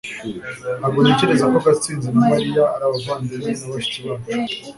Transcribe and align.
Ntabwo 0.79 0.99
ntekereza 1.01 1.45
ko 1.53 1.57
Gatsinzi 1.65 2.07
na 2.13 2.21
Mariya 2.29 2.63
ari 2.73 2.83
abavandimwe 2.89 3.51
na 3.59 3.67
bashiki 3.73 3.99
bacu 4.05 4.57